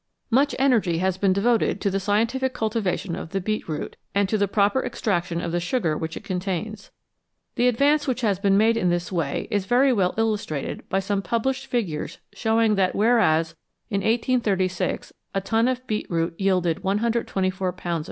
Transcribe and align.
Much 0.31 0.55
energy 0.57 0.97
has 0.97 1.19
been 1.19 1.31
devoted 1.31 1.79
to 1.79 1.91
the 1.91 1.99
scientific 1.99 2.55
cultivation 2.55 3.15
of 3.15 3.29
the 3.29 3.39
beetroot, 3.39 3.95
and 4.15 4.27
to 4.27 4.35
the 4.35 4.47
proper 4.47 4.83
extraction 4.83 5.39
of 5.39 5.51
the 5.51 5.59
sugar 5.59 5.95
which 5.95 6.17
it 6.17 6.23
contains. 6.23 6.89
The 7.53 7.67
advance 7.67 8.07
which 8.07 8.21
has 8.21 8.39
been 8.39 8.57
made 8.57 8.77
in 8.77 8.89
this 8.89 9.11
way 9.11 9.47
is 9.51 9.67
very 9.67 9.93
well 9.93 10.15
illustrated 10.17 10.89
by 10.89 11.01
some 11.01 11.21
published 11.21 11.67
figures 11.67 12.17
showing 12.33 12.73
that 12.73 12.95
whereas 12.95 13.55
in 13.91 13.99
1836 14.01 15.13
a 15.35 15.41
ton 15.41 15.67
of 15.67 15.85
beetroot 15.85 16.33
yielded 16.39 16.83
124 16.83 17.71
Ibs. 17.71 17.99